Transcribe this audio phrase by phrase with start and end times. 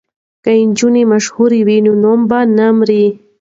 [0.43, 3.05] که نجونې مشهورې وي نو نوم به نه مري.